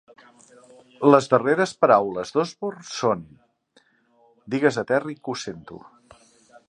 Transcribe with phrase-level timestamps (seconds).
[1.07, 3.21] Les darreres paraules d'Osborn són,
[4.55, 5.83] Digues a Terry que ho sento.